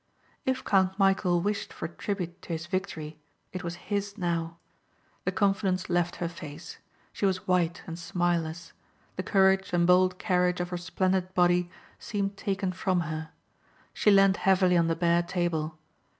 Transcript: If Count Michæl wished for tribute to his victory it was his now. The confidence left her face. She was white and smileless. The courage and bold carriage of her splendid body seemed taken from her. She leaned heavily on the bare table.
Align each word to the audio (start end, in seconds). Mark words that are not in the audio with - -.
If 0.47 0.63
Count 0.65 0.97
Michæl 0.97 1.43
wished 1.43 1.71
for 1.71 1.87
tribute 1.87 2.41
to 2.41 2.53
his 2.53 2.65
victory 2.65 3.19
it 3.53 3.63
was 3.63 3.75
his 3.75 4.17
now. 4.17 4.57
The 5.25 5.31
confidence 5.31 5.91
left 5.91 6.15
her 6.15 6.27
face. 6.27 6.79
She 7.13 7.27
was 7.27 7.47
white 7.47 7.83
and 7.85 7.99
smileless. 7.99 8.73
The 9.15 9.21
courage 9.21 9.71
and 9.73 9.85
bold 9.85 10.17
carriage 10.17 10.59
of 10.59 10.69
her 10.69 10.77
splendid 10.77 11.31
body 11.35 11.69
seemed 11.99 12.35
taken 12.35 12.71
from 12.71 13.01
her. 13.01 13.29
She 13.93 14.09
leaned 14.09 14.37
heavily 14.37 14.75
on 14.75 14.87
the 14.87 14.95
bare 14.95 15.21
table. 15.21 15.77